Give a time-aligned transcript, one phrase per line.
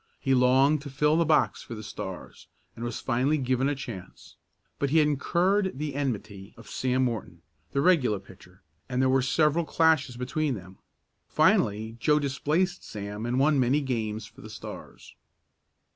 [0.19, 4.35] He longed to fill the box for the Stars, and was finally given a chance.
[4.79, 9.21] But he had incurred the enmity of Sam Morton, the regular pitcher, and there were
[9.21, 10.79] several clashes between them.
[11.27, 15.13] Finally Joe displaced Sam and won many games for the Stars.